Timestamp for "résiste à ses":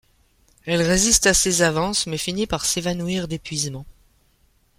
0.81-1.61